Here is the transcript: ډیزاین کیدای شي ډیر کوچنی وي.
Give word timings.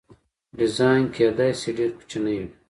ډیزاین 0.57 1.03
کیدای 1.15 1.51
شي 1.59 1.69
ډیر 1.77 1.89
کوچنی 1.97 2.35
وي. 2.39 2.49